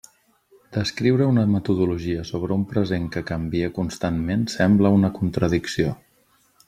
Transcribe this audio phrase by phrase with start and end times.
[0.75, 5.95] Descriure una metodologia sobre un present que canvia constantment sembla una contradicció.